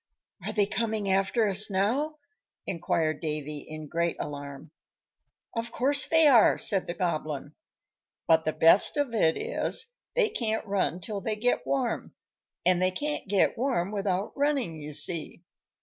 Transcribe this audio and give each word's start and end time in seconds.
"Are 0.43 0.51
they 0.51 0.65
coming 0.65 1.11
after 1.11 1.47
us 1.47 1.69
now?" 1.69 2.15
inquired 2.65 3.19
Davy, 3.19 3.59
in 3.59 3.87
great 3.87 4.15
alarm. 4.19 4.71
"Of 5.55 5.71
course 5.71 6.07
they 6.07 6.25
are," 6.25 6.57
said 6.57 6.87
the 6.87 6.95
Goblin. 6.95 7.53
"But 8.25 8.43
the 8.43 8.51
best 8.51 8.97
of 8.97 9.13
it 9.13 9.37
is, 9.37 9.85
they 10.15 10.29
can't 10.29 10.65
run 10.65 11.01
till 11.01 11.21
they 11.21 11.35
get 11.35 11.67
warm, 11.67 12.15
and 12.65 12.81
they 12.81 12.89
can't 12.89 13.27
get 13.27 13.59
warm 13.59 13.91
without 13.91 14.35
running, 14.35 14.75
you 14.79 14.91
see. 14.91 15.43